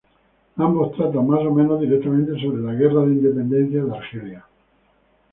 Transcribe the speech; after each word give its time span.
Ambos 0.55 0.93
tratan 0.93 1.27
más 1.27 1.41
o 1.41 1.51
menos 1.53 1.79
directamente 1.79 2.31
sobre 2.41 2.63
la 2.63 2.73
Guerra 2.73 3.01
de 3.01 3.13
Independencia 3.17 3.83
de 3.83 3.95
Argelia. 3.95 4.45